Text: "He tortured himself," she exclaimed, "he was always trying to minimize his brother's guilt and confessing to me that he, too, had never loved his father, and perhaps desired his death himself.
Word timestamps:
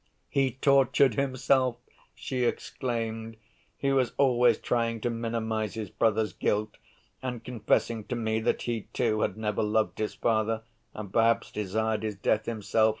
"He 0.29 0.53
tortured 0.53 1.13
himself," 1.13 1.75
she 2.15 2.43
exclaimed, 2.43 3.37
"he 3.77 3.91
was 3.93 4.13
always 4.17 4.57
trying 4.57 4.99
to 5.01 5.11
minimize 5.11 5.75
his 5.75 5.91
brother's 5.91 6.33
guilt 6.33 6.77
and 7.21 7.43
confessing 7.43 8.05
to 8.05 8.15
me 8.15 8.39
that 8.39 8.63
he, 8.63 8.87
too, 8.93 9.21
had 9.21 9.37
never 9.37 9.61
loved 9.61 9.99
his 9.99 10.15
father, 10.15 10.63
and 10.95 11.13
perhaps 11.13 11.51
desired 11.51 12.01
his 12.01 12.15
death 12.15 12.47
himself. 12.47 12.89